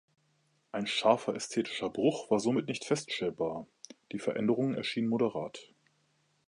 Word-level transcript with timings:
Ein 0.71 0.87
scharfer 0.87 1.35
ästhetischer 1.35 1.91
Bruch 1.91 2.31
war 2.31 2.39
somit 2.39 2.67
nicht 2.67 2.85
feststellbar, 2.85 3.67
die 4.13 4.17
Veränderungen 4.17 4.73
erschienen 4.73 5.09
moderat. 5.09 5.59